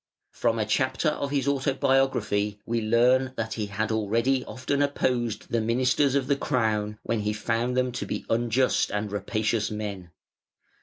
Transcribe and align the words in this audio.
From 0.31 0.57
a 0.57 0.65
chapter 0.65 1.09
of 1.09 1.29
his 1.29 1.47
autobiography 1.47 2.59
we 2.65 2.81
learn 2.81 3.33
that 3.35 3.53
he 3.53 3.67
had 3.67 3.91
already 3.91 4.43
often 4.45 4.81
opposed 4.81 5.49
the 5.51 5.61
ministers 5.61 6.15
of 6.15 6.25
the 6.25 6.35
crown 6.35 6.97
when 7.03 7.19
he 7.19 7.33
found 7.33 7.77
them 7.77 7.91
to 7.91 8.07
be 8.07 8.25
unjust 8.27 8.89
and 8.89 9.11
rapacious 9.11 9.69
men. 9.69 10.09